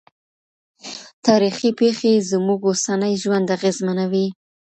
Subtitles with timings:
[1.25, 4.27] تاریخي پېښې زموږ اوسنی ژوند اغېزمنوي.